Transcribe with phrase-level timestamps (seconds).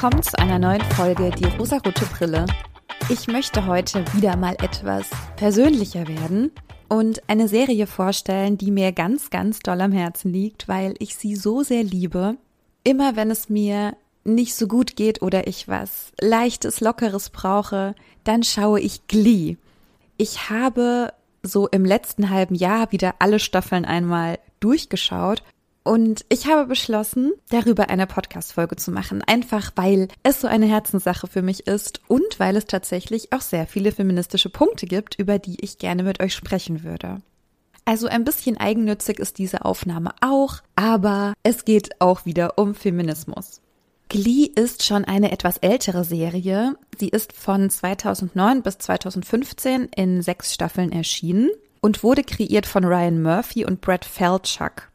[0.00, 2.46] willkommen zu einer neuen Folge Die rosarote Brille.
[3.08, 6.52] Ich möchte heute wieder mal etwas persönlicher werden
[6.88, 11.34] und eine Serie vorstellen, die mir ganz, ganz doll am Herzen liegt, weil ich sie
[11.34, 12.36] so sehr liebe.
[12.84, 18.44] Immer wenn es mir nicht so gut geht oder ich was leichtes, lockeres brauche, dann
[18.44, 19.56] schaue ich Glee.
[20.16, 25.42] Ich habe so im letzten halben Jahr wieder alle Staffeln einmal durchgeschaut
[25.88, 29.22] und ich habe beschlossen, darüber eine Podcast-Folge zu machen.
[29.22, 33.66] Einfach weil es so eine Herzenssache für mich ist und weil es tatsächlich auch sehr
[33.66, 37.22] viele feministische Punkte gibt, über die ich gerne mit euch sprechen würde.
[37.86, 43.62] Also ein bisschen eigennützig ist diese Aufnahme auch, aber es geht auch wieder um Feminismus.
[44.10, 46.76] Glee ist schon eine etwas ältere Serie.
[46.98, 51.48] Sie ist von 2009 bis 2015 in sechs Staffeln erschienen
[51.80, 54.90] und wurde kreiert von Ryan Murphy und Brett Feldchuck.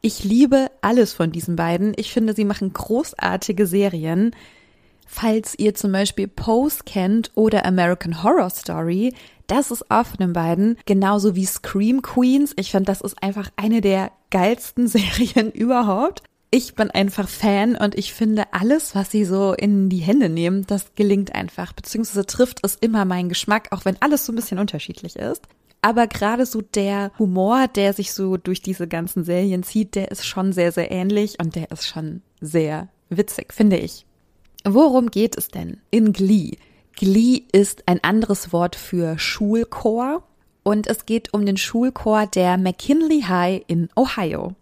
[0.00, 1.92] Ich liebe alles von diesen beiden.
[1.96, 4.34] Ich finde, sie machen großartige Serien.
[5.06, 9.14] Falls ihr zum Beispiel Pose kennt oder American Horror Story,
[9.48, 10.76] das ist auch von den beiden.
[10.86, 12.52] Genauso wie Scream Queens.
[12.56, 16.22] Ich finde, das ist einfach eine der geilsten Serien überhaupt.
[16.50, 20.66] Ich bin einfach Fan und ich finde alles, was sie so in die Hände nehmen,
[20.66, 24.58] das gelingt einfach, beziehungsweise trifft es immer meinen Geschmack, auch wenn alles so ein bisschen
[24.58, 25.46] unterschiedlich ist.
[25.80, 30.26] Aber gerade so der Humor, der sich so durch diese ganzen Serien zieht, der ist
[30.26, 34.04] schon sehr, sehr ähnlich und der ist schon sehr witzig, finde ich.
[34.64, 36.56] Worum geht es denn in Glee?
[36.96, 40.24] Glee ist ein anderes Wort für Schulchor
[40.64, 44.54] und es geht um den Schulchor der McKinley High in Ohio.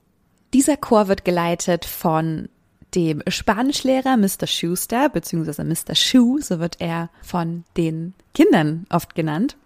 [0.53, 2.48] Dieser Chor wird geleitet von
[2.94, 4.47] dem Spanischlehrer Mr.
[4.47, 5.94] Schuster, beziehungsweise Mr.
[5.94, 9.56] Schuh, so wird er von den Kindern oft genannt.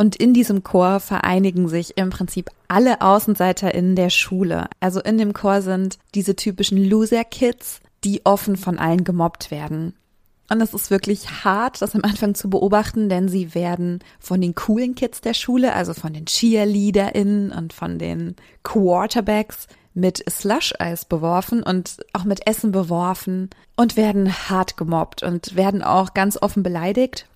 [0.00, 4.68] Und in diesem Chor vereinigen sich im Prinzip alle AußenseiterInnen der Schule.
[4.78, 9.94] Also in dem Chor sind diese typischen Loser-Kids, die offen von allen gemobbt werden.
[10.50, 14.54] Und es ist wirklich hart, das am Anfang zu beobachten, denn sie werden von den
[14.54, 21.62] coolen Kids der Schule, also von den CheerleaderInnen und von den Quarterbacks mit Slush-Eis beworfen
[21.62, 27.26] und auch mit Essen beworfen und werden hart gemobbt und werden auch ganz offen beleidigt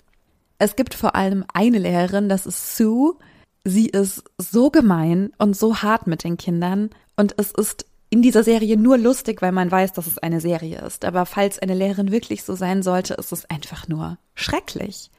[0.62, 3.16] es gibt vor allem eine Lehrerin, das ist Sue.
[3.64, 8.44] Sie ist so gemein und so hart mit den Kindern und es ist in dieser
[8.44, 11.04] Serie nur lustig, weil man weiß, dass es eine Serie ist.
[11.04, 15.10] Aber falls eine Lehrerin wirklich so sein sollte, ist es einfach nur schrecklich.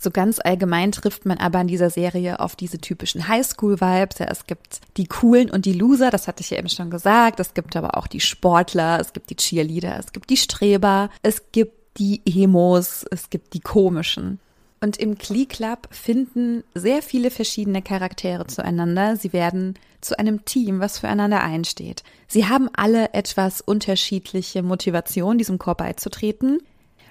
[0.00, 4.18] So ganz allgemein trifft man aber in dieser Serie auf diese typischen Highschool-Vibes.
[4.18, 7.38] Ja, es gibt die Coolen und die Loser, das hatte ich ja eben schon gesagt.
[7.38, 11.52] Es gibt aber auch die Sportler, es gibt die Cheerleader, es gibt die Streber, es
[11.52, 14.40] gibt die Emos, es gibt die komischen.
[14.82, 19.16] Und im Klee Club finden sehr viele verschiedene Charaktere zueinander.
[19.16, 22.02] Sie werden zu einem Team, was füreinander einsteht.
[22.26, 26.58] Sie haben alle etwas unterschiedliche Motivation, diesem Chor beizutreten.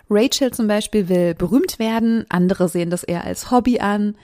[0.09, 4.15] Rachel zum Beispiel will berühmt werden, andere sehen das eher als Hobby an.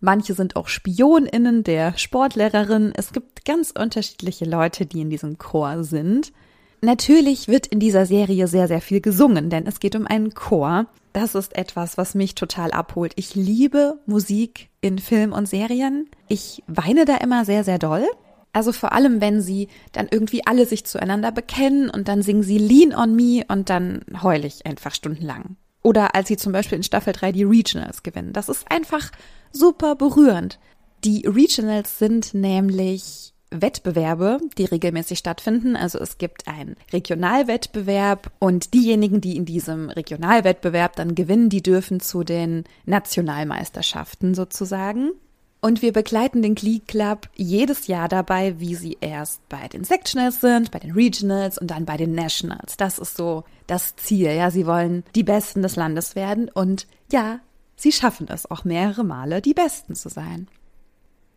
[0.00, 2.92] Manche sind auch SpionInnen der Sportlehrerin.
[2.96, 6.32] Es gibt ganz unterschiedliche Leute, die in diesem Chor sind.
[6.80, 10.86] Natürlich wird in dieser Serie sehr, sehr viel gesungen, denn es geht um einen Chor.
[11.20, 13.12] Das ist etwas, was mich total abholt.
[13.16, 16.08] Ich liebe Musik in Film und Serien.
[16.28, 18.06] Ich weine da immer sehr, sehr doll.
[18.52, 22.58] Also vor allem, wenn sie dann irgendwie alle sich zueinander bekennen und dann singen sie
[22.58, 25.56] Lean on Me und dann heule ich einfach stundenlang.
[25.82, 28.32] Oder als sie zum Beispiel in Staffel 3 die Regionals gewinnen.
[28.32, 29.10] Das ist einfach
[29.50, 30.60] super berührend.
[31.02, 35.76] Die Regionals sind nämlich Wettbewerbe, die regelmäßig stattfinden.
[35.76, 42.00] Also es gibt einen Regionalwettbewerb und diejenigen, die in diesem Regionalwettbewerb dann gewinnen, die dürfen
[42.00, 45.12] zu den Nationalmeisterschaften sozusagen.
[45.60, 50.40] Und wir begleiten den Glee Club jedes Jahr dabei, wie sie erst bei den Sectionals
[50.40, 52.76] sind, bei den Regionals und dann bei den Nationals.
[52.76, 54.30] Das ist so das Ziel.
[54.30, 57.40] Ja, sie wollen die Besten des Landes werden und ja,
[57.74, 60.46] sie schaffen es auch mehrere Male, die Besten zu sein.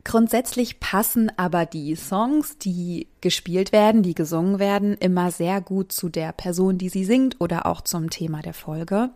[0.04, 6.10] Grundsätzlich passen aber die Songs, die gespielt werden, die gesungen werden, immer sehr gut zu
[6.10, 9.12] der Person, die sie singt oder auch zum Thema der Folge.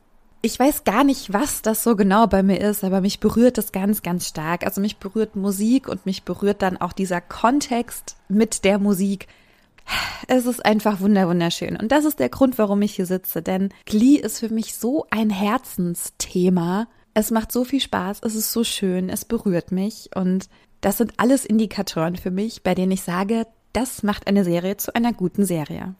[0.46, 3.72] Ich weiß gar nicht, was das so genau bei mir ist, aber mich berührt das
[3.72, 4.64] ganz, ganz stark.
[4.64, 9.28] Also mich berührt Musik und mich berührt dann auch dieser Kontext mit der Musik.
[10.28, 11.76] Es ist einfach wunderschön.
[11.76, 13.42] Und das ist der Grund, warum ich hier sitze.
[13.42, 16.88] Denn Glee ist für mich so ein Herzensthema.
[17.16, 18.20] Es macht so viel Spaß.
[18.22, 19.10] Es ist so schön.
[19.10, 20.12] Es berührt mich.
[20.16, 20.50] Und
[20.86, 24.94] das sind alles Indikatoren für mich, bei denen ich sage, das macht eine Serie zu
[24.94, 25.96] einer guten Serie.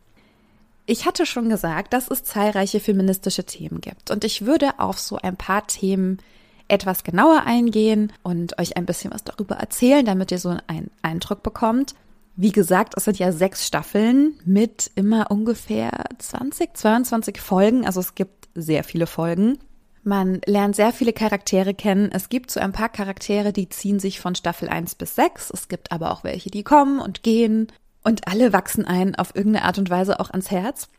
[0.86, 5.18] Ich hatte schon gesagt, dass es zahlreiche feministische Themen gibt und ich würde auf so
[5.18, 6.20] ein paar Themen
[6.68, 11.42] etwas genauer eingehen und euch ein bisschen was darüber erzählen, damit ihr so einen Eindruck
[11.42, 11.96] bekommt.
[12.36, 17.88] Wie gesagt, es sind ja sechs Staffeln mit immer ungefähr 20, 22 Folgen.
[17.88, 19.58] Also es gibt sehr viele Folgen.
[20.08, 22.12] Man lernt sehr viele Charaktere kennen.
[22.12, 25.50] Es gibt so ein paar Charaktere, die ziehen sich von Staffel 1 bis 6.
[25.50, 27.72] Es gibt aber auch welche, die kommen und gehen.
[28.04, 30.90] Und alle wachsen einen auf irgendeine Art und Weise auch ans Herz.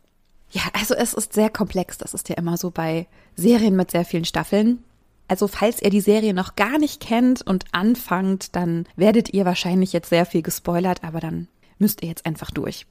[0.51, 1.97] Ja, also es ist sehr komplex.
[1.97, 3.07] Das ist ja immer so bei
[3.37, 4.83] Serien mit sehr vielen Staffeln.
[5.29, 9.93] Also falls ihr die Serie noch gar nicht kennt und anfangt, dann werdet ihr wahrscheinlich
[9.93, 11.47] jetzt sehr viel gespoilert, aber dann
[11.79, 12.85] müsst ihr jetzt einfach durch.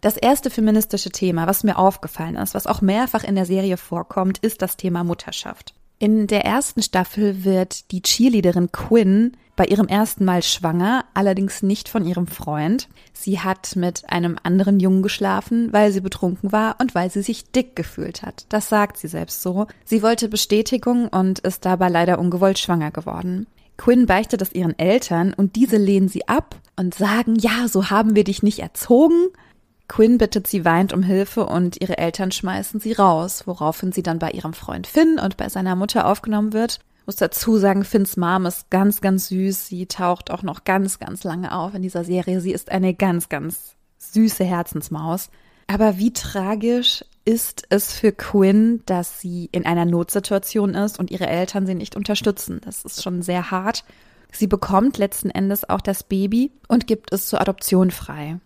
[0.00, 4.38] Das erste feministische Thema, was mir aufgefallen ist, was auch mehrfach in der Serie vorkommt,
[4.38, 5.74] ist das Thema Mutterschaft.
[5.98, 11.90] In der ersten Staffel wird die Cheerleaderin Quinn bei ihrem ersten Mal schwanger, allerdings nicht
[11.90, 12.88] von ihrem Freund.
[13.12, 17.52] Sie hat mit einem anderen Jungen geschlafen, weil sie betrunken war und weil sie sich
[17.52, 18.46] dick gefühlt hat.
[18.48, 19.66] Das sagt sie selbst so.
[19.84, 23.46] Sie wollte Bestätigung und ist dabei leider ungewollt schwanger geworden.
[23.76, 28.14] Quinn beichtet es ihren Eltern und diese lehnen sie ab und sagen, ja, so haben
[28.16, 29.28] wir dich nicht erzogen.
[29.90, 34.18] Quinn bittet sie weint um Hilfe und ihre Eltern schmeißen sie raus, woraufhin sie dann
[34.18, 38.46] bei ihrem Freund Finn und bei seiner Mutter aufgenommen wird muss dazu sagen, Finns Mom
[38.46, 39.66] ist ganz, ganz süß.
[39.66, 42.40] Sie taucht auch noch ganz, ganz lange auf in dieser Serie.
[42.40, 45.28] Sie ist eine ganz, ganz süße Herzensmaus.
[45.66, 51.26] Aber wie tragisch ist es für Quinn, dass sie in einer Notsituation ist und ihre
[51.26, 52.60] Eltern sie nicht unterstützen.
[52.64, 53.82] Das ist schon sehr hart.
[54.30, 58.38] Sie bekommt letzten Endes auch das Baby und gibt es zur Adoption frei.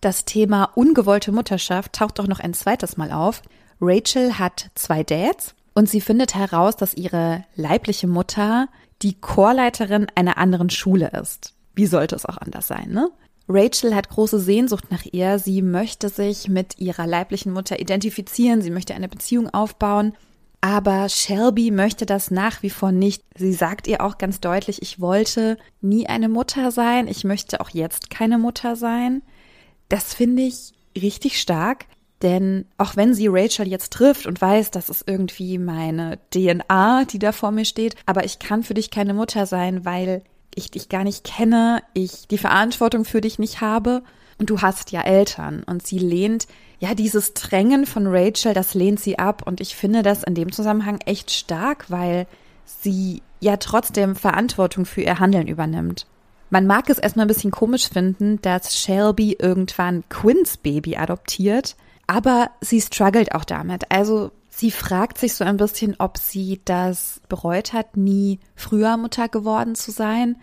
[0.00, 3.42] Das Thema ungewollte Mutterschaft taucht auch noch ein zweites Mal auf.
[3.80, 8.68] Rachel hat zwei Dads und sie findet heraus, dass ihre leibliche Mutter
[9.02, 11.54] die Chorleiterin einer anderen Schule ist.
[11.74, 13.10] Wie sollte es auch anders sein, ne?
[13.48, 15.38] Rachel hat große Sehnsucht nach ihr.
[15.38, 18.60] Sie möchte sich mit ihrer leiblichen Mutter identifizieren.
[18.60, 20.12] Sie möchte eine Beziehung aufbauen.
[20.60, 23.22] Aber Shelby möchte das nach wie vor nicht.
[23.36, 27.08] Sie sagt ihr auch ganz deutlich, ich wollte nie eine Mutter sein.
[27.08, 29.22] Ich möchte auch jetzt keine Mutter sein.
[29.88, 31.86] Das finde ich richtig stark.
[32.22, 37.20] Denn auch wenn sie Rachel jetzt trifft und weiß, das ist irgendwie meine DNA, die
[37.20, 40.22] da vor mir steht, aber ich kann für dich keine Mutter sein, weil
[40.54, 44.02] ich dich gar nicht kenne, ich die Verantwortung für dich nicht habe
[44.38, 45.62] und du hast ja Eltern.
[45.64, 46.46] Und sie lehnt,
[46.80, 49.42] ja, dieses Drängen von Rachel, das lehnt sie ab.
[49.46, 52.26] Und ich finde das in dem Zusammenhang echt stark, weil
[52.64, 56.06] sie ja trotzdem Verantwortung für ihr Handeln übernimmt.
[56.50, 61.76] Man mag es erstmal ein bisschen komisch finden, dass Shelby irgendwann Quins Baby adoptiert
[62.08, 63.92] aber sie struggelt auch damit.
[63.92, 69.28] Also sie fragt sich so ein bisschen, ob sie das bereut hat, nie früher Mutter
[69.28, 70.36] geworden zu sein.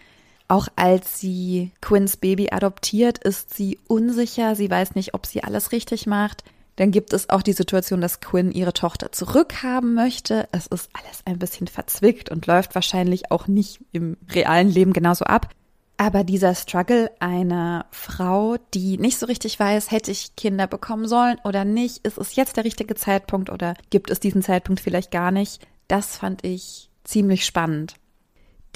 [0.47, 4.55] Auch als sie Quins Baby adoptiert, ist sie unsicher.
[4.55, 6.43] Sie weiß nicht, ob sie alles richtig macht.
[6.75, 10.47] Dann gibt es auch die Situation, dass Quinn ihre Tochter zurückhaben möchte.
[10.51, 15.25] Es ist alles ein bisschen verzwickt und läuft wahrscheinlich auch nicht im realen Leben genauso
[15.25, 15.49] ab.
[15.97, 21.37] Aber dieser Struggle einer Frau, die nicht so richtig weiß, hätte ich Kinder bekommen sollen
[21.45, 25.31] oder nicht, ist es jetzt der richtige Zeitpunkt oder gibt es diesen Zeitpunkt vielleicht gar
[25.31, 27.95] nicht, das fand ich ziemlich spannend.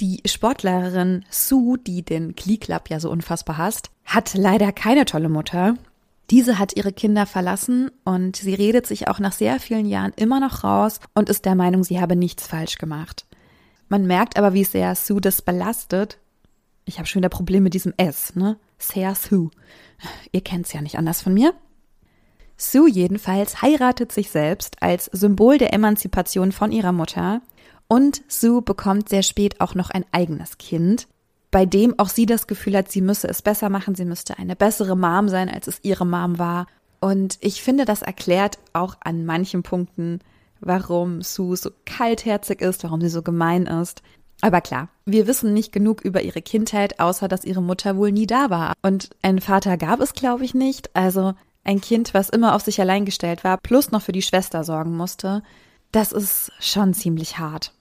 [0.00, 5.28] Die Sportlerin Sue, die den Glee Club ja so unfassbar hasst, hat leider keine tolle
[5.28, 5.74] Mutter.
[6.30, 10.40] Diese hat ihre Kinder verlassen und sie redet sich auch nach sehr vielen Jahren immer
[10.40, 13.26] noch raus und ist der Meinung, sie habe nichts falsch gemacht.
[13.90, 16.18] Man merkt aber, wie sehr Sue das belastet
[16.90, 18.58] ich habe schon wieder Probleme mit diesem S, ne?
[18.78, 19.50] Sears Who.
[20.32, 21.54] Ihr kennt's ja nicht anders von mir.
[22.56, 27.40] Sue jedenfalls heiratet sich selbst als Symbol der Emanzipation von ihrer Mutter
[27.88, 31.06] und Sue bekommt sehr spät auch noch ein eigenes Kind,
[31.50, 34.56] bei dem auch sie das Gefühl hat, sie müsse es besser machen, sie müsste eine
[34.56, 36.66] bessere Mom sein, als es ihre Mom war.
[37.00, 40.20] Und ich finde, das erklärt auch an manchen Punkten,
[40.60, 44.02] warum Sue so kaltherzig ist, warum sie so gemein ist.
[44.40, 48.26] Aber klar, wir wissen nicht genug über ihre Kindheit, außer dass ihre Mutter wohl nie
[48.26, 48.74] da war.
[48.82, 50.94] Und einen Vater gab es, glaube ich, nicht.
[50.94, 54.64] Also ein Kind, was immer auf sich allein gestellt war, plus noch für die Schwester
[54.64, 55.42] sorgen musste,
[55.92, 57.72] das ist schon ziemlich hart.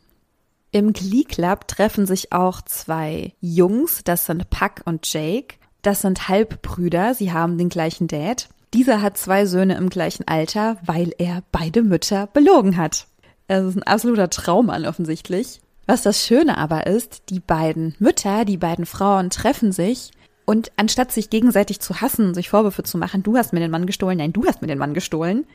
[0.71, 5.55] Im Glee Club treffen sich auch zwei Jungs, das sind Puck und Jake.
[5.81, 8.49] Das sind Halbbrüder, sie haben den gleichen Dad.
[8.73, 13.07] Dieser hat zwei Söhne im gleichen Alter, weil er beide Mütter belogen hat.
[13.47, 15.61] Es ist ein absoluter Traummann offensichtlich.
[15.89, 20.11] Was das Schöne aber ist, die beiden Mütter, die beiden Frauen treffen sich
[20.45, 23.87] und anstatt sich gegenseitig zu hassen, sich Vorwürfe zu machen, du hast mir den Mann
[23.87, 25.47] gestohlen, nein, du hast mir den Mann gestohlen,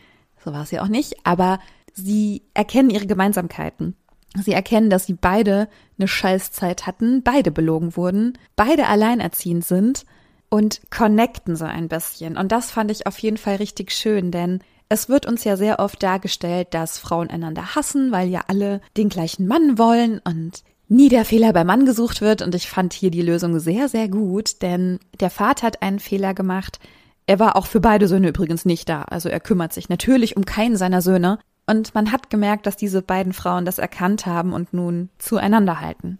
[0.44, 1.60] so war es ja auch nicht, aber
[1.92, 3.94] sie erkennen ihre Gemeinsamkeiten.
[4.34, 5.68] Sie erkennen, dass sie beide
[6.00, 10.04] eine Scheißzeit hatten, beide belogen wurden, beide alleinerziehend sind
[10.48, 12.36] und connecten so ein bisschen.
[12.36, 15.78] Und das fand ich auf jeden Fall richtig schön, denn es wird uns ja sehr
[15.78, 21.08] oft dargestellt, dass Frauen einander hassen, weil ja alle den gleichen Mann wollen und nie
[21.08, 24.62] der Fehler beim Mann gesucht wird und ich fand hier die Lösung sehr, sehr gut,
[24.62, 26.78] denn der Vater hat einen Fehler gemacht.
[27.26, 30.44] Er war auch für beide Söhne übrigens nicht da, also er kümmert sich natürlich um
[30.44, 34.74] keinen seiner Söhne und man hat gemerkt, dass diese beiden Frauen das erkannt haben und
[34.74, 36.18] nun zueinander halten.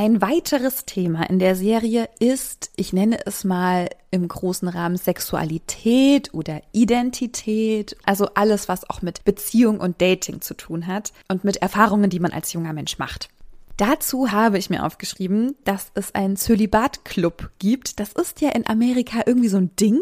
[0.00, 6.32] Ein weiteres Thema in der Serie ist, ich nenne es mal im großen Rahmen Sexualität
[6.32, 11.56] oder Identität, also alles, was auch mit Beziehung und Dating zu tun hat und mit
[11.56, 13.28] Erfahrungen, die man als junger Mensch macht.
[13.76, 17.98] Dazu habe ich mir aufgeschrieben, dass es einen Zölibat-Club gibt.
[17.98, 19.98] Das ist ja in Amerika irgendwie so ein Ding.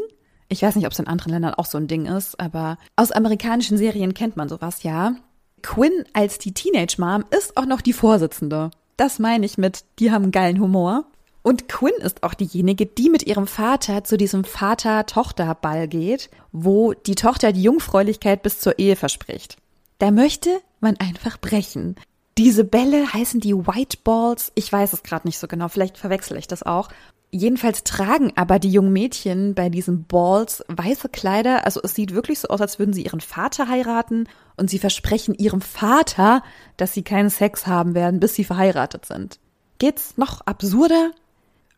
[0.50, 3.12] Ich weiß nicht, ob es in anderen Ländern auch so ein Ding ist, aber aus
[3.12, 5.16] amerikanischen Serien kennt man sowas ja.
[5.62, 8.70] Quinn als die Teenage Mom ist auch noch die Vorsitzende.
[8.96, 11.04] Das meine ich mit, die haben geilen Humor.
[11.42, 17.14] Und Quinn ist auch diejenige, die mit ihrem Vater zu diesem Vater-Tochter-Ball geht, wo die
[17.14, 19.56] Tochter die Jungfräulichkeit bis zur Ehe verspricht.
[19.98, 21.96] Da möchte man einfach brechen.
[22.36, 24.50] Diese Bälle heißen die White Balls.
[24.54, 25.68] Ich weiß es gerade nicht so genau.
[25.68, 26.88] Vielleicht verwechsel ich das auch.
[27.30, 31.64] Jedenfalls tragen aber die jungen Mädchen bei diesen Balls weiße Kleider.
[31.64, 35.34] Also es sieht wirklich so aus, als würden sie ihren Vater heiraten und sie versprechen
[35.34, 36.42] ihrem Vater,
[36.76, 39.38] dass sie keinen Sex haben werden, bis sie verheiratet sind.
[39.78, 41.10] Geht's noch absurder?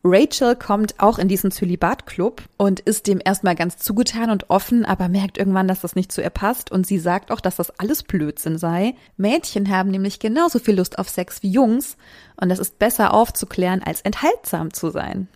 [0.04, 5.08] Rachel kommt auch in diesen Zölibat-Club und ist dem erstmal ganz zugetan und offen, aber
[5.08, 8.04] merkt irgendwann, dass das nicht zu ihr passt und sie sagt auch, dass das alles
[8.04, 8.94] Blödsinn sei.
[9.16, 11.96] Mädchen haben nämlich genauso viel Lust auf Sex wie Jungs
[12.40, 15.26] und es ist besser aufzuklären, als enthaltsam zu sein.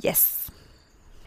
[0.00, 0.42] Yes.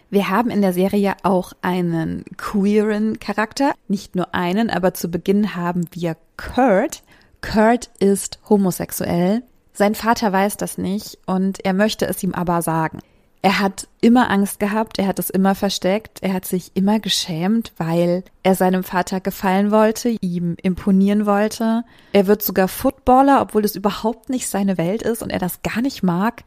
[0.10, 3.74] Wir haben in der Serie auch einen queeren Charakter.
[3.88, 7.04] Nicht nur einen, aber zu Beginn haben wir Kurt.
[7.42, 9.44] Kurt ist homosexuell.
[9.74, 13.00] Sein Vater weiß das nicht und er möchte es ihm aber sagen.
[13.42, 17.74] Er hat immer Angst gehabt, er hat es immer versteckt, er hat sich immer geschämt,
[17.78, 21.84] weil er seinem Vater gefallen wollte, ihm imponieren wollte.
[22.12, 25.82] Er wird sogar Footballer, obwohl es überhaupt nicht seine Welt ist und er das gar
[25.82, 26.44] nicht mag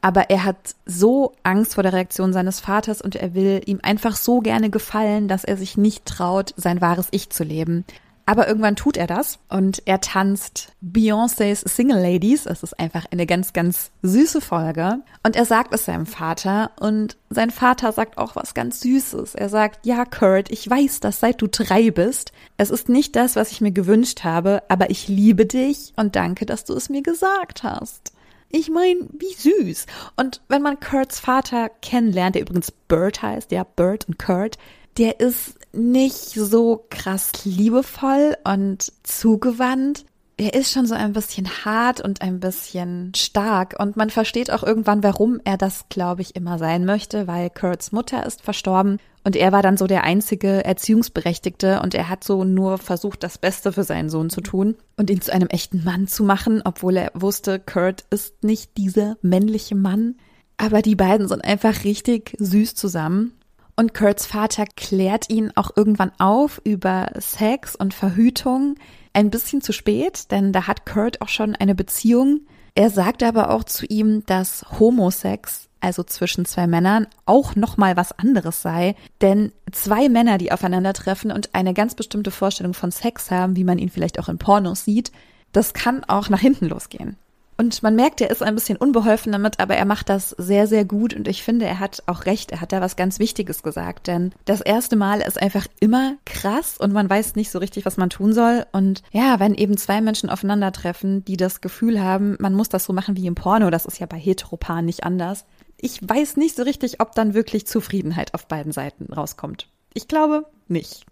[0.00, 4.16] aber er hat so Angst vor der Reaktion seines Vaters und er will ihm einfach
[4.16, 7.84] so gerne gefallen, dass er sich nicht traut, sein wahres Ich zu leben.
[8.28, 12.44] Aber irgendwann tut er das und er tanzt Beyoncé's Single Ladies.
[12.44, 14.98] Es ist einfach eine ganz, ganz süße Folge.
[15.22, 19.34] Und er sagt es seinem Vater und sein Vater sagt auch was ganz Süßes.
[19.34, 22.32] Er sagt, ja, Kurt, ich weiß das, seit du drei bist.
[22.58, 26.44] Es ist nicht das, was ich mir gewünscht habe, aber ich liebe dich und danke,
[26.44, 28.12] dass du es mir gesagt hast.
[28.50, 29.86] Ich meine, wie süß.
[30.16, 34.56] Und wenn man Kurts Vater kennenlernt, der übrigens Bert heißt, ja, Bert und Kurt,
[34.96, 40.06] der ist nicht so krass liebevoll und zugewandt.
[40.38, 44.62] Er ist schon so ein bisschen hart und ein bisschen stark und man versteht auch
[44.62, 48.98] irgendwann, warum er das, glaube ich, immer sein möchte, weil Kurts Mutter ist verstorben
[49.28, 53.36] und er war dann so der einzige Erziehungsberechtigte und er hat so nur versucht, das
[53.36, 56.96] Beste für seinen Sohn zu tun und ihn zu einem echten Mann zu machen, obwohl
[56.96, 60.14] er wusste, Kurt ist nicht dieser männliche Mann.
[60.56, 63.34] Aber die beiden sind einfach richtig süß zusammen.
[63.76, 68.76] Und Kurts Vater klärt ihn auch irgendwann auf über Sex und Verhütung.
[69.12, 72.46] Ein bisschen zu spät, denn da hat Kurt auch schon eine Beziehung.
[72.74, 78.12] Er sagt aber auch zu ihm, dass Homosex also zwischen zwei Männern, auch nochmal was
[78.18, 78.94] anderes sei.
[79.20, 83.78] Denn zwei Männer, die aufeinandertreffen und eine ganz bestimmte Vorstellung von Sex haben, wie man
[83.78, 85.12] ihn vielleicht auch in Pornos sieht,
[85.52, 87.16] das kann auch nach hinten losgehen.
[87.60, 90.84] Und man merkt, er ist ein bisschen unbeholfen damit, aber er macht das sehr, sehr
[90.84, 92.52] gut und ich finde, er hat auch recht.
[92.52, 96.78] Er hat da was ganz Wichtiges gesagt, denn das erste Mal ist einfach immer krass
[96.78, 98.64] und man weiß nicht so richtig, was man tun soll.
[98.70, 102.92] Und ja, wenn eben zwei Menschen aufeinandertreffen, die das Gefühl haben, man muss das so
[102.92, 105.44] machen wie im Porno, das ist ja bei Heteroparen nicht anders,
[105.80, 109.68] ich weiß nicht so richtig, ob dann wirklich Zufriedenheit auf beiden Seiten rauskommt.
[109.94, 111.06] Ich glaube nicht.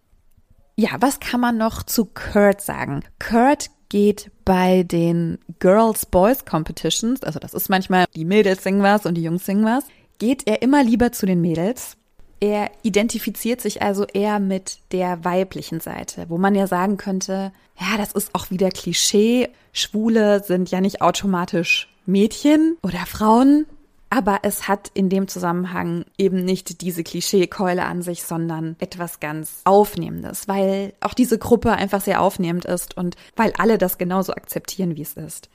[0.76, 3.02] Ja, was kann man noch zu Kurt sagen?
[3.18, 9.06] Kurt geht bei den Girls Boys Competitions, also das ist manchmal die Mädels singen was
[9.06, 9.84] und die Jungs singen was,
[10.18, 11.96] geht er immer lieber zu den Mädels.
[12.40, 17.96] Er identifiziert sich also eher mit der weiblichen Seite, wo man ja sagen könnte, ja,
[17.96, 19.48] das ist auch wieder Klischee.
[19.72, 23.66] Schwule sind ja nicht automatisch Mädchen oder Frauen.
[24.08, 29.62] Aber es hat in dem Zusammenhang eben nicht diese Klischeekeule an sich, sondern etwas ganz
[29.64, 34.96] Aufnehmendes, weil auch diese Gruppe einfach sehr aufnehmend ist und weil alle das genauso akzeptieren,
[34.96, 35.48] wie es ist.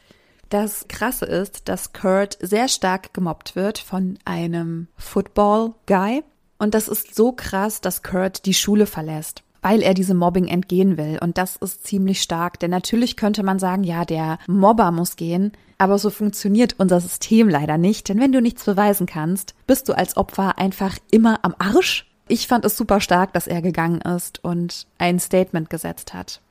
[0.49, 6.23] Das Krasse ist, dass Kurt sehr stark gemobbt wird von einem Football-Guy.
[6.57, 10.97] Und das ist so krass, dass Kurt die Schule verlässt weil er diesem Mobbing entgehen
[10.97, 11.19] will.
[11.21, 15.51] Und das ist ziemlich stark, denn natürlich könnte man sagen, ja, der Mobber muss gehen,
[15.77, 19.93] aber so funktioniert unser System leider nicht, denn wenn du nichts beweisen kannst, bist du
[19.93, 22.07] als Opfer einfach immer am Arsch.
[22.27, 26.41] Ich fand es super stark, dass er gegangen ist und ein Statement gesetzt hat.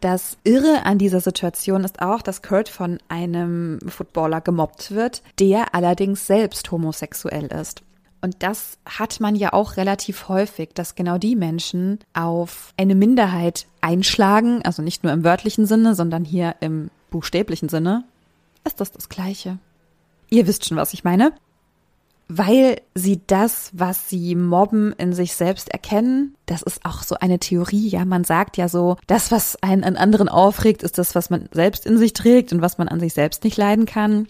[0.00, 5.74] Das Irre an dieser Situation ist auch, dass Kurt von einem Footballer gemobbt wird, der
[5.74, 7.82] allerdings selbst homosexuell ist.
[8.22, 13.66] Und das hat man ja auch relativ häufig, dass genau die Menschen auf eine Minderheit
[13.80, 18.04] einschlagen, also nicht nur im wörtlichen Sinne, sondern hier im buchstäblichen Sinne.
[18.64, 19.58] Ist das das Gleiche?
[20.28, 21.32] Ihr wisst schon, was ich meine.
[22.28, 26.36] Weil sie das, was sie mobben, in sich selbst erkennen.
[26.46, 27.88] Das ist auch so eine Theorie.
[27.88, 31.48] Ja, man sagt ja so, das, was einen an anderen aufregt, ist das, was man
[31.50, 34.28] selbst in sich trägt und was man an sich selbst nicht leiden kann.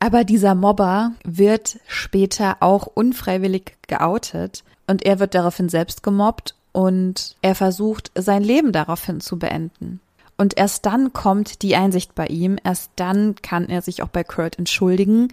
[0.00, 7.36] Aber dieser Mobber wird später auch unfreiwillig geoutet und er wird daraufhin selbst gemobbt und
[7.42, 10.00] er versucht, sein Leben daraufhin zu beenden.
[10.38, 14.24] Und erst dann kommt die Einsicht bei ihm, erst dann kann er sich auch bei
[14.24, 15.28] Kurt entschuldigen,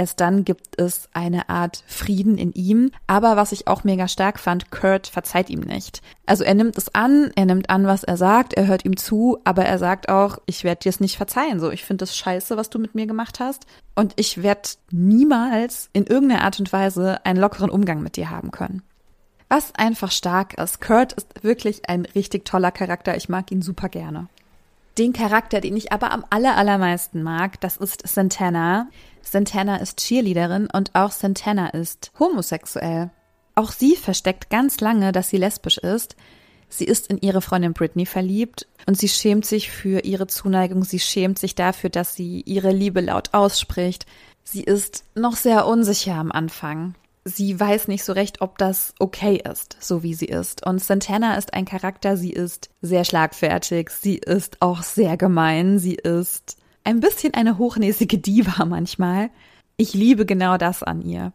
[0.00, 2.90] Erst dann gibt es eine Art Frieden in ihm.
[3.06, 6.00] Aber was ich auch mega stark fand, Kurt verzeiht ihm nicht.
[6.24, 9.40] Also er nimmt es an, er nimmt an, was er sagt, er hört ihm zu,
[9.44, 11.60] aber er sagt auch, ich werde dir es nicht verzeihen.
[11.60, 13.66] So, ich finde es scheiße, was du mit mir gemacht hast.
[13.94, 18.52] Und ich werde niemals in irgendeiner Art und Weise einen lockeren Umgang mit dir haben
[18.52, 18.80] können.
[19.50, 20.80] Was einfach stark ist.
[20.80, 23.18] Kurt ist wirklich ein richtig toller Charakter.
[23.18, 24.28] Ich mag ihn super gerne.
[24.96, 28.88] Den Charakter, den ich aber am aller, allermeisten mag, das ist Santana.
[29.22, 33.10] Santana ist Cheerleaderin und auch Santana ist homosexuell.
[33.54, 36.16] Auch sie versteckt ganz lange, dass sie lesbisch ist.
[36.68, 40.84] Sie ist in ihre Freundin Britney verliebt und sie schämt sich für ihre Zuneigung.
[40.84, 44.06] Sie schämt sich dafür, dass sie ihre Liebe laut ausspricht.
[44.44, 49.42] Sie ist noch sehr unsicher am Anfang sie weiß nicht so recht, ob das okay
[49.48, 50.66] ist, so wie sie ist.
[50.66, 55.94] Und Santana ist ein Charakter, sie ist sehr schlagfertig, sie ist auch sehr gemein, sie
[55.94, 59.30] ist ein bisschen eine hochnäsige Diva manchmal.
[59.76, 61.32] Ich liebe genau das an ihr.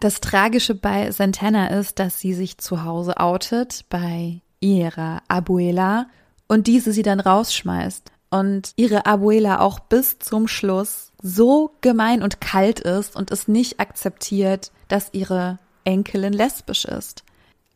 [0.00, 6.08] Das Tragische bei Santana ist, dass sie sich zu Hause outet bei ihrer Abuela
[6.48, 12.40] und diese sie dann rausschmeißt und ihre Abuela auch bis zum Schluss so gemein und
[12.40, 17.24] kalt ist und es nicht akzeptiert, dass ihre Enkelin lesbisch ist.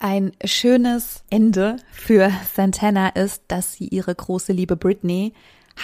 [0.00, 5.32] Ein schönes Ende für Santana ist, dass sie ihre große Liebe Britney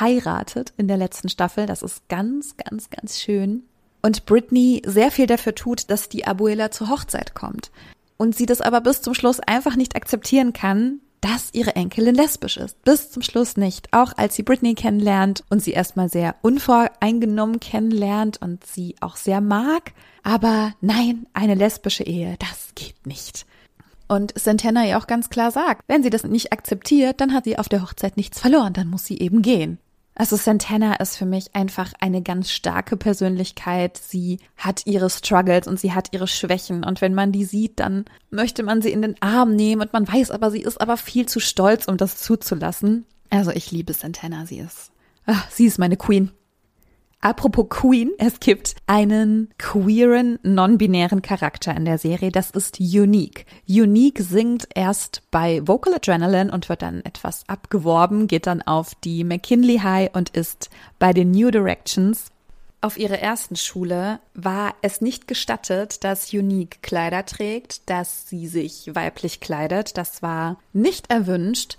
[0.01, 1.67] heiratet in der letzten Staffel.
[1.67, 3.65] Das ist ganz, ganz, ganz schön.
[4.03, 7.71] Und Britney sehr viel dafür tut, dass die Abuela zur Hochzeit kommt.
[8.17, 12.59] Und sie das aber bis zum Schluss einfach nicht akzeptieren kann, dass ihre Enkelin lesbisch
[12.59, 12.83] ist.
[12.83, 13.89] Bis zum Schluss nicht.
[13.93, 19.41] Auch als sie Britney kennenlernt und sie erstmal sehr unvoreingenommen kennenlernt und sie auch sehr
[19.41, 19.93] mag.
[20.23, 23.47] Aber nein, eine lesbische Ehe, das geht nicht.
[24.07, 27.59] Und Santana ja auch ganz klar sagt, wenn sie das nicht akzeptiert, dann hat sie
[27.59, 29.79] auf der Hochzeit nichts verloren, dann muss sie eben gehen.
[30.17, 33.99] Also Santana ist für mich einfach eine ganz starke Persönlichkeit.
[33.99, 36.85] Sie hat ihre Struggles und sie hat ihre Schwächen.
[36.85, 40.07] Und wenn man die sieht, dann möchte man sie in den Arm nehmen und man
[40.07, 43.07] weiß aber, sie ist aber viel zu stolz, um das zuzulassen.
[43.31, 44.93] Also ich liebe Santana, sie ist,
[45.27, 46.31] ach, sie ist meine Queen.
[47.25, 53.47] Apropos Queen, es gibt einen queeren, non-binären Charakter in der Serie, das ist Unique.
[53.67, 59.25] Unique singt erst bei Vocal Adrenaline und wird dann etwas abgeworben, geht dann auf die
[59.25, 62.27] McKinley High und ist bei den New Directions.
[62.83, 68.91] Auf ihrer ersten Schule war es nicht gestattet, dass Unique Kleider trägt, dass sie sich
[68.95, 69.97] weiblich kleidet.
[69.97, 71.79] Das war nicht erwünscht.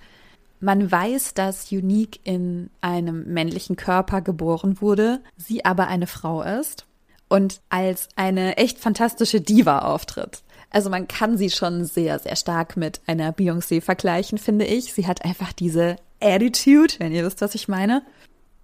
[0.59, 6.85] Man weiß, dass Unique in einem männlichen Körper geboren wurde, sie aber eine Frau ist
[7.27, 10.43] und als eine echt fantastische Diva auftritt.
[10.69, 14.93] Also man kann sie schon sehr, sehr stark mit einer Beyoncé vergleichen, finde ich.
[14.93, 18.03] Sie hat einfach diese Attitude, wenn ihr wisst, was ich meine.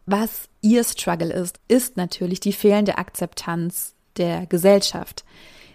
[0.06, 5.24] Was ihr Struggle ist, ist natürlich die fehlende Akzeptanz der Gesellschaft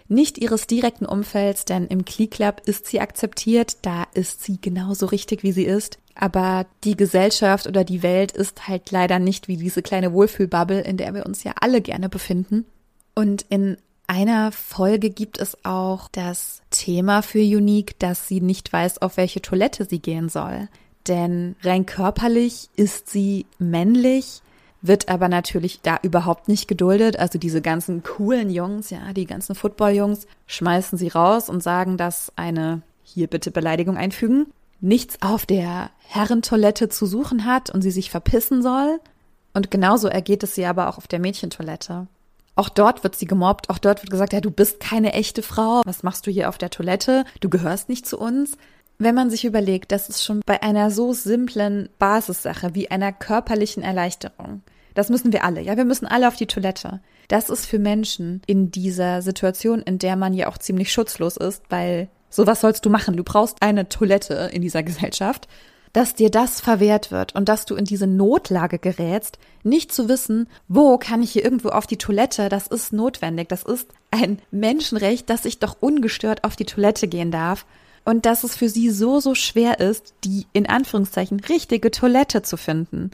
[0.09, 5.05] nicht ihres direkten Umfelds, denn im Klee Club ist sie akzeptiert, da ist sie genauso
[5.07, 5.99] richtig, wie sie ist.
[6.15, 10.97] Aber die Gesellschaft oder die Welt ist halt leider nicht wie diese kleine Wohlfühlbubble, in
[10.97, 12.65] der wir uns ja alle gerne befinden.
[13.13, 19.01] Und in einer Folge gibt es auch das Thema für Unique, dass sie nicht weiß,
[19.01, 20.69] auf welche Toilette sie gehen soll.
[21.07, 24.41] Denn rein körperlich ist sie männlich,
[24.81, 27.17] wird aber natürlich da überhaupt nicht geduldet.
[27.17, 32.31] Also diese ganzen coolen Jungs, ja, die ganzen Football-Jungs schmeißen sie raus und sagen, dass
[32.35, 34.47] eine hier bitte Beleidigung einfügen,
[34.79, 38.99] nichts auf der Herrentoilette zu suchen hat und sie sich verpissen soll.
[39.53, 42.07] Und genauso ergeht es sie aber auch auf der Mädchentoilette.
[42.55, 45.81] Auch dort wird sie gemobbt, auch dort wird gesagt, ja, du bist keine echte Frau,
[45.85, 48.57] was machst du hier auf der Toilette, du gehörst nicht zu uns.
[48.99, 53.83] Wenn man sich überlegt, dass es schon bei einer so simplen Basissache wie einer körperlichen
[53.83, 54.63] Erleichterung,
[54.95, 56.99] das müssen wir alle, ja, wir müssen alle auf die Toilette.
[57.27, 61.61] Das ist für Menschen in dieser Situation, in der man ja auch ziemlich schutzlos ist,
[61.69, 63.15] weil sowas sollst du machen.
[63.15, 65.47] Du brauchst eine Toilette in dieser Gesellschaft.
[65.93, 70.47] dass dir das verwehrt wird und dass du in diese Notlage gerätst, nicht zu wissen,
[70.67, 75.27] wo kann ich hier irgendwo auf die Toilette, das ist notwendig, das ist ein Menschenrecht,
[75.27, 77.65] dass ich doch ungestört auf die Toilette gehen darf
[78.07, 82.55] und dass es für sie so, so schwer ist, die in Anführungszeichen richtige Toilette zu
[82.55, 83.11] finden.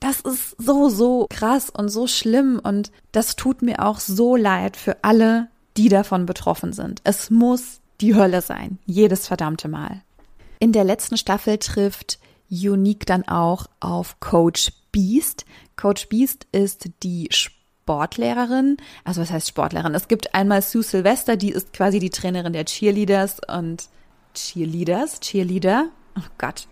[0.00, 4.76] Das ist so, so krass und so schlimm und das tut mir auch so leid
[4.76, 7.00] für alle, die davon betroffen sind.
[7.04, 10.02] Es muss die Hölle sein, jedes verdammte Mal.
[10.58, 12.18] In der letzten Staffel trifft
[12.50, 15.44] Unique dann auch auf Coach Beast.
[15.76, 18.78] Coach Beast ist die Sportlehrerin.
[19.04, 19.94] Also was heißt Sportlehrerin?
[19.94, 23.84] Es gibt einmal Sue Sylvester, die ist quasi die Trainerin der Cheerleaders und
[24.34, 25.86] Cheerleaders, Cheerleader.
[26.18, 26.66] Oh Gott,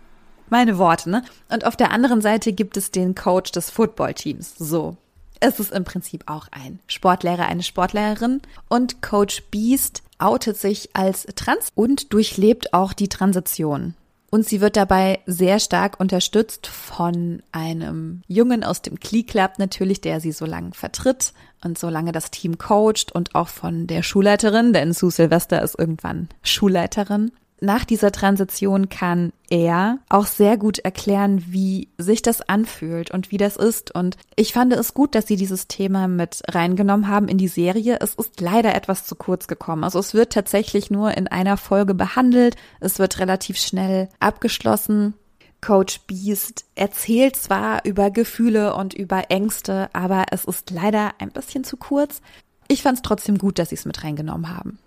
[0.49, 1.23] meine Worte, ne?
[1.49, 4.55] Und auf der anderen Seite gibt es den Coach des Footballteams.
[4.57, 4.97] So.
[5.39, 8.41] Es ist im Prinzip auch ein Sportlehrer, eine Sportlehrerin.
[8.69, 13.95] Und Coach Beast outet sich als trans und durchlebt auch die Transition.
[14.29, 20.01] Und sie wird dabei sehr stark unterstützt von einem Jungen aus dem Klee Club natürlich,
[20.01, 24.01] der sie so lange vertritt und so lange das Team coacht und auch von der
[24.01, 27.31] Schulleiterin, denn Sue Sylvester ist irgendwann Schulleiterin
[27.63, 33.37] nach dieser Transition kann er auch sehr gut erklären, wie sich das anfühlt und wie
[33.37, 33.95] das ist.
[33.95, 37.99] Und ich fand es gut, dass sie dieses Thema mit reingenommen haben in die Serie.
[38.01, 39.85] Es ist leider etwas zu kurz gekommen.
[39.85, 42.57] Also es wird tatsächlich nur in einer Folge behandelt.
[42.81, 45.13] Es wird relativ schnell abgeschlossen.
[45.61, 51.63] Coach Beast erzählt zwar über Gefühle und über Ängste, aber es ist leider ein bisschen
[51.63, 52.21] zu kurz.
[52.67, 54.79] Ich fand es trotzdem gut, dass sie es mit reingenommen haben.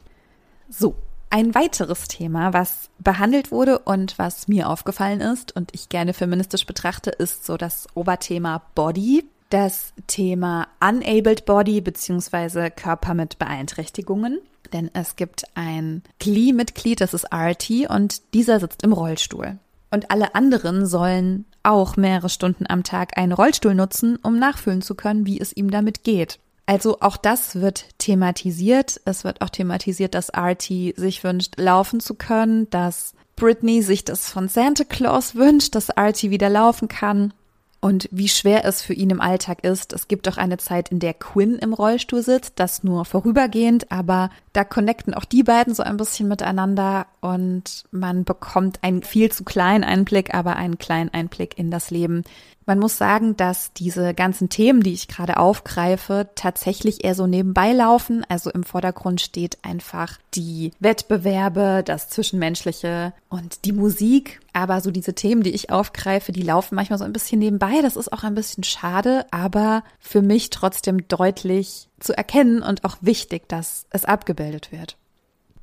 [0.68, 0.94] So,
[1.30, 6.66] ein weiteres Thema, was behandelt wurde und was mir aufgefallen ist und ich gerne feministisch
[6.66, 14.40] betrachte, ist so das Oberthema Body, das Thema Unabled Body beziehungsweise Körper mit Beeinträchtigungen.
[14.72, 19.58] Denn es gibt ein CLI-Mitglied, das ist RT, und dieser sitzt im Rollstuhl.
[19.90, 24.94] Und alle anderen sollen auch mehrere Stunden am Tag einen Rollstuhl nutzen, um nachfühlen zu
[24.94, 26.38] können, wie es ihm damit geht.
[26.66, 29.00] Also auch das wird thematisiert.
[29.04, 34.30] Es wird auch thematisiert, dass Artie sich wünscht, laufen zu können, dass Britney sich das
[34.30, 37.32] von Santa Claus wünscht, dass Artie wieder laufen kann
[37.80, 39.92] und wie schwer es für ihn im Alltag ist.
[39.92, 44.30] Es gibt auch eine Zeit, in der Quinn im Rollstuhl sitzt, das nur vorübergehend, aber
[44.52, 49.44] da connecten auch die beiden so ein bisschen miteinander und man bekommt einen viel zu
[49.44, 52.24] kleinen Einblick, aber einen kleinen Einblick in das Leben
[52.66, 57.72] man muss sagen, dass diese ganzen Themen, die ich gerade aufgreife, tatsächlich eher so nebenbei
[57.72, 58.26] laufen.
[58.28, 64.40] Also im Vordergrund steht einfach die Wettbewerbe, das Zwischenmenschliche und die Musik.
[64.52, 67.82] Aber so diese Themen, die ich aufgreife, die laufen manchmal so ein bisschen nebenbei.
[67.82, 72.96] Das ist auch ein bisschen schade, aber für mich trotzdem deutlich zu erkennen und auch
[73.00, 74.96] wichtig, dass es abgebildet wird.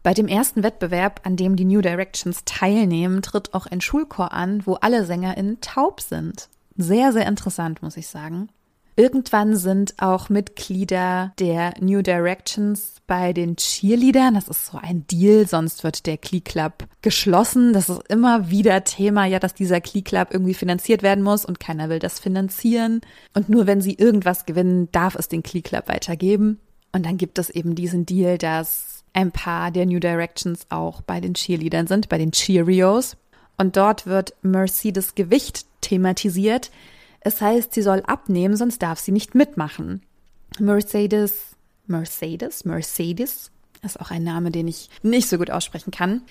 [0.04, 4.66] Bei dem ersten Wettbewerb, an dem die New Directions teilnehmen, tritt auch ein Schulchor an,
[4.66, 6.50] wo alle SängerInnen taub sind.
[6.78, 8.50] Sehr, sehr interessant, muss ich sagen.
[8.96, 14.36] Irgendwann sind auch Mitglieder der New Directions bei den Cheerleadern.
[14.36, 17.74] Das ist so ein Deal, sonst wird der Klee Club geschlossen.
[17.74, 21.60] Das ist immer wieder Thema, ja, dass dieser Klee Club irgendwie finanziert werden muss und
[21.60, 23.02] keiner will das finanzieren.
[23.34, 26.60] Und nur wenn sie irgendwas gewinnen, darf es den Klee Club weitergeben.
[26.92, 31.20] Und dann gibt es eben diesen Deal, dass ein paar der New Directions auch bei
[31.20, 33.18] den Cheerleadern sind, bei den Cheerios.
[33.58, 36.72] Und dort wird Mercedes Gewicht thematisiert.
[37.20, 40.02] Es heißt, sie soll abnehmen, sonst darf sie nicht mitmachen.
[40.60, 41.56] Mercedes,
[41.88, 46.22] Mercedes, Mercedes ist auch ein Name, den ich nicht so gut aussprechen kann.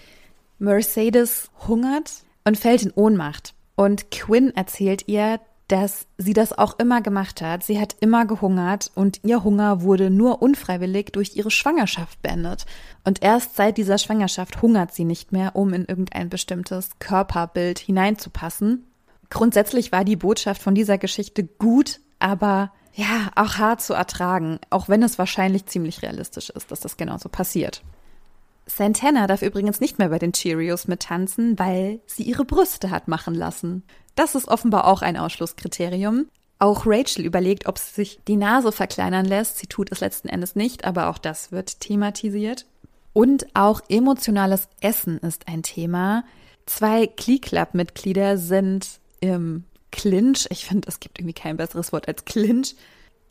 [0.59, 3.55] Mercedes hungert und fällt in Ohnmacht.
[3.75, 7.63] Und Quinn erzählt ihr, dass sie das auch immer gemacht hat.
[7.65, 12.67] Sie hat immer gehungert und ihr Hunger wurde nur unfreiwillig durch ihre Schwangerschaft beendet.
[13.05, 18.85] Und erst seit dieser Schwangerschaft hungert sie nicht mehr, um in irgendein bestimmtes Körperbild hineinzupassen.
[19.33, 24.91] Grundsätzlich war die Botschaft von dieser Geschichte gut, aber ja, auch hart zu ertragen, auch
[24.91, 27.83] wenn es wahrscheinlich ziemlich realistisch ist, dass das genauso passiert.
[28.67, 33.35] Santana darf übrigens nicht mehr bei den Cheerios mittanzen, weil sie ihre Brüste hat machen
[33.35, 33.85] lassen.
[34.17, 36.27] Das ist offenbar auch ein Ausschlusskriterium.
[36.59, 39.57] Auch Rachel überlegt, ob sie sich die Nase verkleinern lässt.
[39.57, 42.67] Sie tut es letzten Endes nicht, aber auch das wird thematisiert.
[43.15, 46.23] Und auch emotionales Essen ist ein Thema.
[46.67, 50.47] Zwei Klee Club Mitglieder sind im Clinch.
[50.51, 52.75] Ich finde, es gibt irgendwie kein besseres Wort als Clinch.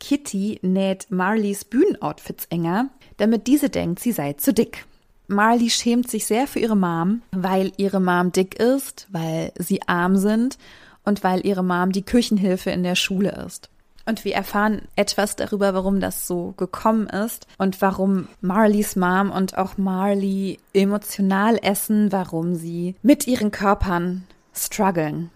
[0.00, 4.84] Kitty näht Marleys Bühnenoutfits enger, damit diese denkt, sie sei zu dick.
[5.28, 10.16] Marley schämt sich sehr für ihre Mom, weil ihre Mom dick ist, weil sie arm
[10.16, 10.58] sind
[11.04, 13.68] und weil ihre Mom die Küchenhilfe in der Schule ist.
[14.04, 19.56] Und wir erfahren etwas darüber, warum das so gekommen ist und warum Marleys Mom und
[19.56, 25.30] auch Marley emotional essen, warum sie mit ihren Körpern strugglen.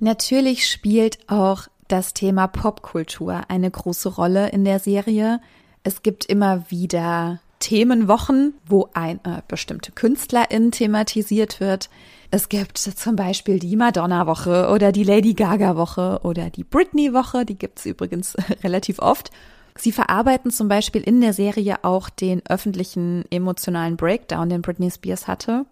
[0.00, 5.40] Natürlich spielt auch das Thema Popkultur eine große Rolle in der Serie.
[5.82, 11.90] Es gibt immer wieder Themenwochen, wo eine bestimmte Künstlerin thematisiert wird.
[12.30, 17.84] Es gibt zum Beispiel die Madonna-Woche oder die Lady Gaga-Woche oder die Britney-Woche, die gibt's
[17.84, 19.30] übrigens relativ oft.
[19.76, 25.28] Sie verarbeiten zum Beispiel in der Serie auch den öffentlichen emotionalen Breakdown, den Britney Spears
[25.28, 25.66] hatte.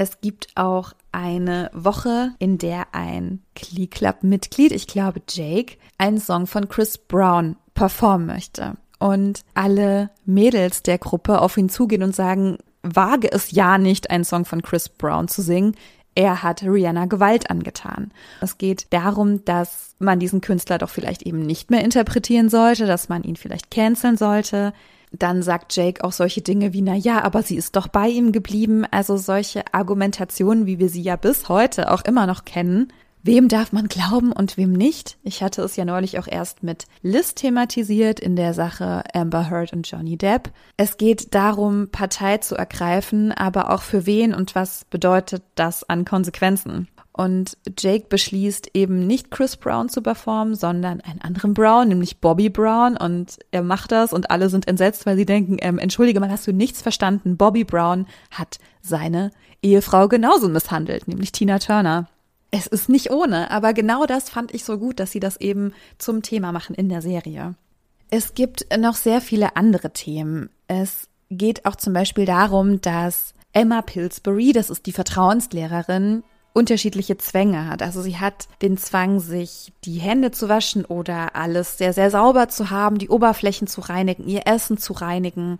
[0.00, 6.20] Es gibt auch eine Woche, in der ein Glee Club Mitglied, ich glaube Jake, einen
[6.20, 8.74] Song von Chris Brown performen möchte.
[9.00, 14.22] Und alle Mädels der Gruppe auf ihn zugehen und sagen, wage es ja nicht, einen
[14.22, 15.74] Song von Chris Brown zu singen.
[16.14, 18.12] Er hat Rihanna Gewalt angetan.
[18.40, 23.08] Es geht darum, dass man diesen Künstler doch vielleicht eben nicht mehr interpretieren sollte, dass
[23.08, 24.72] man ihn vielleicht canceln sollte.
[25.12, 28.32] Dann sagt Jake auch solche Dinge wie, na ja, aber sie ist doch bei ihm
[28.32, 28.84] geblieben.
[28.90, 32.92] Also solche Argumentationen, wie wir sie ja bis heute auch immer noch kennen.
[33.22, 35.18] Wem darf man glauben und wem nicht?
[35.22, 39.72] Ich hatte es ja neulich auch erst mit Liz thematisiert in der Sache Amber Heard
[39.72, 40.50] und Johnny Depp.
[40.76, 46.04] Es geht darum, Partei zu ergreifen, aber auch für wen und was bedeutet das an
[46.04, 46.88] Konsequenzen.
[47.18, 52.48] Und Jake beschließt eben nicht Chris Brown zu performen, sondern einen anderen Brown, nämlich Bobby
[52.48, 52.96] Brown.
[52.96, 56.46] Und er macht das und alle sind entsetzt, weil sie denken, ähm, entschuldige mal, hast
[56.46, 57.36] du nichts verstanden?
[57.36, 62.06] Bobby Brown hat seine Ehefrau genauso misshandelt, nämlich Tina Turner.
[62.52, 65.72] Es ist nicht ohne, aber genau das fand ich so gut, dass sie das eben
[65.98, 67.56] zum Thema machen in der Serie.
[68.10, 70.50] Es gibt noch sehr viele andere Themen.
[70.68, 76.22] Es geht auch zum Beispiel darum, dass Emma Pillsbury, das ist die Vertrauenslehrerin,
[76.58, 77.82] unterschiedliche Zwänge hat.
[77.82, 82.48] Also sie hat den Zwang, sich die Hände zu waschen oder alles sehr, sehr sauber
[82.48, 85.58] zu haben, die Oberflächen zu reinigen, ihr Essen zu reinigen.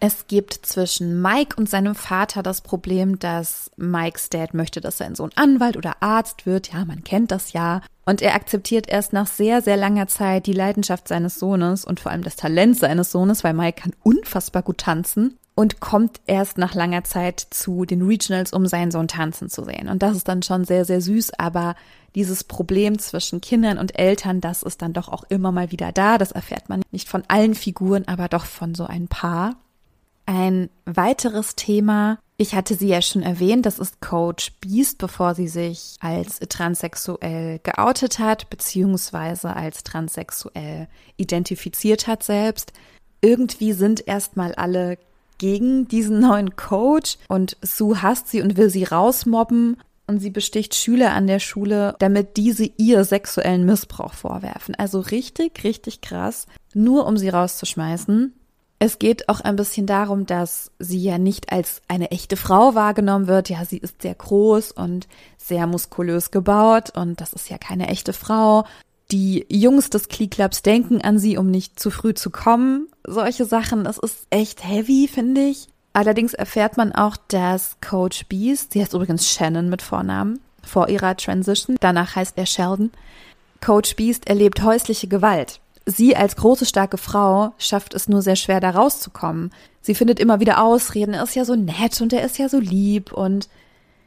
[0.00, 5.14] Es gibt zwischen Mike und seinem Vater das Problem, dass Mikes Dad möchte, dass sein
[5.14, 6.72] Sohn Anwalt oder Arzt wird.
[6.72, 7.80] Ja, man kennt das ja.
[8.04, 12.10] Und er akzeptiert erst nach sehr, sehr langer Zeit die Leidenschaft seines Sohnes und vor
[12.10, 16.74] allem das Talent seines Sohnes, weil Mike kann unfassbar gut tanzen und kommt erst nach
[16.74, 19.88] langer Zeit zu den Regionals, um seinen Sohn tanzen zu sehen.
[19.88, 21.74] Und das ist dann schon sehr, sehr süß, aber
[22.14, 26.18] dieses Problem zwischen Kindern und Eltern, das ist dann doch auch immer mal wieder da.
[26.18, 29.56] Das erfährt man nicht von allen Figuren, aber doch von so ein paar.
[30.24, 35.48] Ein weiteres Thema, ich hatte sie ja schon erwähnt, das ist Coach Beast, bevor sie
[35.48, 42.72] sich als transsexuell geoutet hat, beziehungsweise als transsexuell identifiziert hat selbst.
[43.20, 44.98] Irgendwie sind erstmal alle
[45.42, 49.76] gegen diesen neuen Coach und Sue hasst sie und will sie rausmobben
[50.06, 54.76] und sie besticht Schüler an der Schule, damit diese ihr sexuellen Missbrauch vorwerfen.
[54.76, 58.32] Also richtig, richtig krass, nur um sie rauszuschmeißen.
[58.78, 63.26] Es geht auch ein bisschen darum, dass sie ja nicht als eine echte Frau wahrgenommen
[63.26, 63.48] wird.
[63.48, 68.12] Ja, sie ist sehr groß und sehr muskulös gebaut und das ist ja keine echte
[68.12, 68.64] Frau.
[69.10, 72.88] Die Jungs des Klee Clubs denken an sie, um nicht zu früh zu kommen.
[73.06, 75.68] Solche Sachen, das ist echt heavy, finde ich.
[75.92, 81.16] Allerdings erfährt man auch, dass Coach Beast, sie heißt übrigens Shannon mit Vornamen, vor ihrer
[81.16, 82.90] Transition, danach heißt er Sheldon,
[83.60, 88.60] Coach Beast erlebt häusliche Gewalt sie als große, starke Frau schafft es nur sehr schwer,
[88.60, 89.50] da rauszukommen.
[89.80, 92.58] Sie findet immer wieder Ausreden, er ist ja so nett und er ist ja so
[92.58, 93.48] lieb und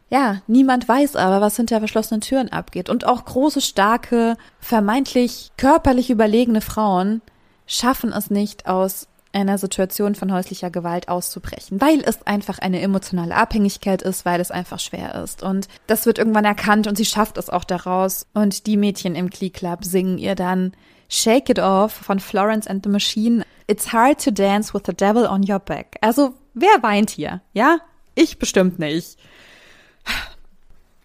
[0.09, 2.89] ja, niemand weiß aber, was hinter verschlossenen Türen abgeht.
[2.89, 7.21] Und auch große, starke, vermeintlich körperlich überlegene Frauen
[7.65, 13.35] schaffen es nicht, aus einer Situation von häuslicher Gewalt auszubrechen, weil es einfach eine emotionale
[13.35, 15.43] Abhängigkeit ist, weil es einfach schwer ist.
[15.43, 18.27] Und das wird irgendwann erkannt und sie schafft es auch daraus.
[18.33, 20.71] Und die Mädchen im Klee Club singen ihr dann
[21.09, 23.43] Shake It Off von Florence and the Machine.
[23.67, 25.97] It's hard to dance with the devil on your back.
[26.01, 27.41] Also, wer weint hier?
[27.53, 27.79] Ja?
[28.15, 29.17] Ich bestimmt nicht.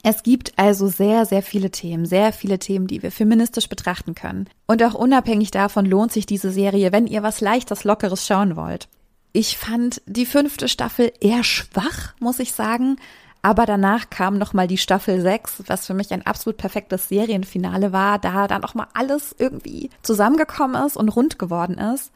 [0.02, 4.48] Es gibt also sehr, sehr viele Themen, sehr viele Themen, die wir feministisch betrachten können.
[4.66, 8.88] Und auch unabhängig davon lohnt sich diese Serie, wenn ihr was leichtes, lockeres schauen wollt.
[9.32, 12.96] Ich fand die fünfte Staffel eher schwach, muss ich sagen.
[13.42, 17.92] Aber danach kam noch mal die Staffel 6, was für mich ein absolut perfektes Serienfinale
[17.92, 22.12] war, da dann auch mal alles irgendwie zusammengekommen ist und rund geworden ist.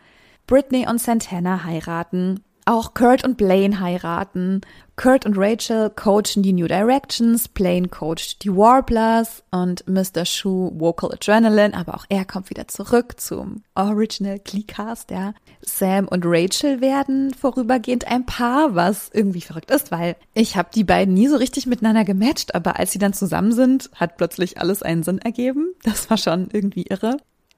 [0.47, 4.61] Britney und Santana heiraten, auch Kurt und Blaine heiraten.
[4.97, 10.25] Kurt und Rachel coachen die New Directions, Blaine coacht die Warblers und Mr.
[10.25, 15.35] Shu Vocal Adrenaline, aber auch er kommt wieder zurück zum Original Glee-Cast, ja.
[15.63, 20.85] Sam und Rachel werden vorübergehend ein Paar, was irgendwie verrückt ist, weil ich habe die
[20.85, 24.83] beiden nie so richtig miteinander gematcht, aber als sie dann zusammen sind, hat plötzlich alles
[24.83, 25.75] einen Sinn ergeben.
[25.83, 27.17] Das war schon irgendwie irre.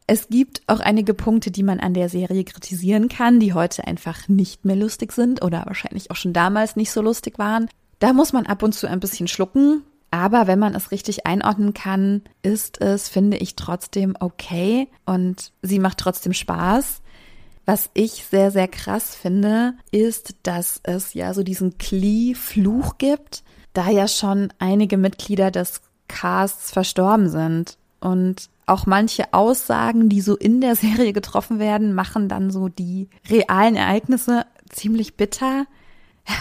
[0.08, 4.28] Es gibt auch einige Punkte, die man an der Serie kritisieren kann, die heute einfach
[4.28, 7.68] nicht mehr lustig sind oder wahrscheinlich auch schon damals nicht so lustig waren.
[7.98, 11.74] Da muss man ab und zu ein bisschen schlucken, Aber wenn man es richtig einordnen
[11.74, 17.02] kann, ist es, finde ich, trotzdem okay und sie macht trotzdem Spaß.
[17.64, 23.42] Was ich sehr, sehr krass finde, ist, dass es ja so diesen Klee-Fluch gibt,
[23.72, 27.76] da ja schon einige Mitglieder des Casts verstorben sind.
[27.98, 33.08] Und auch manche Aussagen, die so in der Serie getroffen werden, machen dann so die
[33.28, 35.66] realen Ereignisse ziemlich bitter.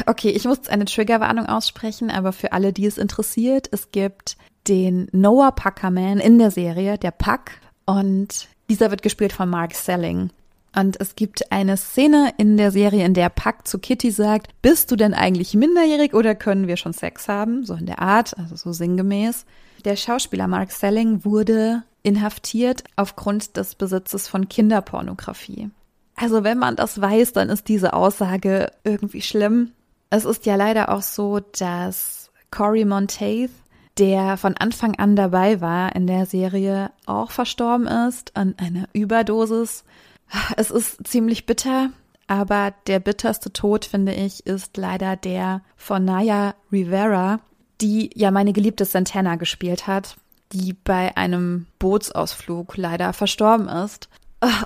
[0.07, 4.35] Okay, ich muss eine Triggerwarnung aussprechen, aber für alle, die es interessiert, es gibt
[4.67, 7.51] den Noah Puckerman in der Serie, der Puck,
[7.85, 10.31] und dieser wird gespielt von Mark Selling.
[10.75, 14.91] Und es gibt eine Szene in der Serie, in der Puck zu Kitty sagt, bist
[14.91, 17.63] du denn eigentlich minderjährig oder können wir schon Sex haben?
[17.63, 19.45] So in der Art, also so sinngemäß.
[19.85, 25.71] Der Schauspieler Mark Selling wurde inhaftiert aufgrund des Besitzes von Kinderpornografie.
[26.15, 29.71] Also wenn man das weiß, dann ist diese Aussage irgendwie schlimm.
[30.09, 33.49] Es ist ja leider auch so, dass Corey Monteith,
[33.97, 39.83] der von Anfang an dabei war in der Serie, auch verstorben ist an einer Überdosis.
[40.57, 41.89] Es ist ziemlich bitter,
[42.27, 47.39] aber der bitterste Tod, finde ich, ist leider der von Naya Rivera,
[47.81, 50.17] die ja meine geliebte Santana gespielt hat,
[50.55, 54.07] die bei einem Bootsausflug leider verstorben ist.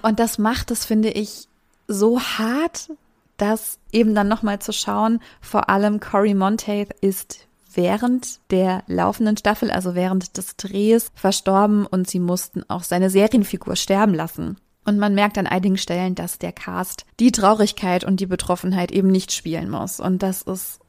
[0.03, 1.47] Und das macht es, finde ich,
[1.87, 2.91] so hart,
[3.37, 9.71] dass eben dann nochmal zu schauen, vor allem Cory Monteith ist während der laufenden Staffel,
[9.71, 14.57] also während des Drehs, verstorben und sie mussten auch seine Serienfigur sterben lassen.
[14.85, 19.09] Und man merkt an einigen Stellen, dass der Cast die Traurigkeit und die Betroffenheit eben
[19.09, 19.99] nicht spielen muss.
[19.99, 20.79] Und das ist,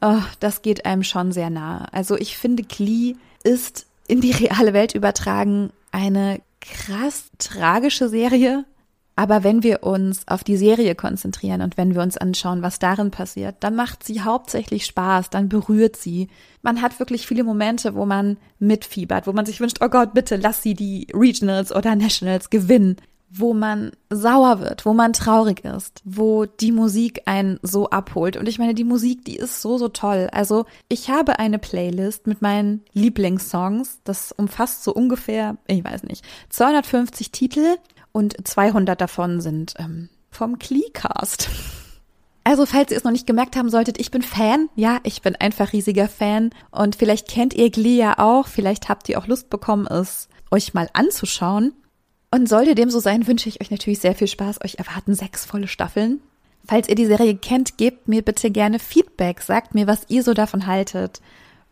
[0.00, 1.92] oh, das geht einem schon sehr nahe.
[1.92, 8.64] Also ich finde, Glee ist in die reale Welt übertragen eine krass tragische Serie.
[9.16, 13.10] Aber wenn wir uns auf die Serie konzentrieren und wenn wir uns anschauen, was darin
[13.10, 16.28] passiert, dann macht sie hauptsächlich Spaß, dann berührt sie.
[16.62, 20.36] Man hat wirklich viele Momente, wo man mitfiebert, wo man sich wünscht, oh Gott, bitte
[20.36, 22.96] lass sie die Regionals oder Nationals gewinnen
[23.30, 28.36] wo man sauer wird, wo man traurig ist, wo die Musik einen so abholt.
[28.36, 30.28] Und ich meine, die Musik, die ist so, so toll.
[30.32, 34.00] Also ich habe eine Playlist mit meinen Lieblingssongs.
[34.02, 37.76] Das umfasst so ungefähr, ich weiß nicht, 250 Titel
[38.12, 41.48] und 200 davon sind ähm, vom Kleecast.
[42.42, 44.70] Also, falls ihr es noch nicht gemerkt haben solltet, ich bin Fan.
[44.74, 46.50] Ja, ich bin einfach riesiger Fan.
[46.70, 48.48] Und vielleicht kennt ihr Glee ja auch.
[48.48, 51.74] Vielleicht habt ihr auch Lust bekommen, es euch mal anzuschauen.
[52.32, 54.64] Und sollte dem so sein, wünsche ich euch natürlich sehr viel Spaß.
[54.64, 56.20] Euch erwarten sechs volle Staffeln.
[56.64, 59.40] Falls ihr die Serie kennt, gebt mir bitte gerne Feedback.
[59.40, 61.20] Sagt mir, was ihr so davon haltet,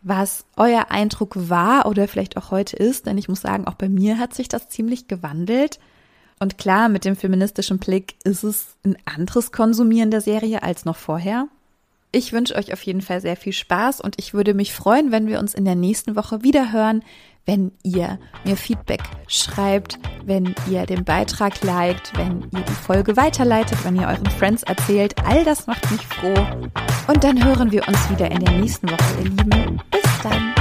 [0.03, 3.07] was euer Eindruck war oder vielleicht auch heute ist.
[3.07, 5.79] Denn ich muss sagen, auch bei mir hat sich das ziemlich gewandelt.
[6.41, 10.97] Und klar, mit dem feministischen Blick ist es ein anderes Konsumieren der Serie als noch
[10.97, 11.49] vorher.
[12.11, 15.27] Ich wünsche euch auf jeden Fall sehr viel Spaß und ich würde mich freuen, wenn
[15.27, 17.03] wir uns in der nächsten Woche wieder hören,
[17.49, 23.83] wenn ihr mir Feedback schreibt, wenn ihr den Beitrag liked, wenn ihr die Folge weiterleitet,
[23.85, 25.15] wenn ihr euren Friends erzählt.
[25.25, 26.47] All das macht mich froh.
[27.07, 29.81] Und dann hören wir uns wieder in der nächsten Woche, ihr Lieben.
[29.91, 30.55] Bis dann.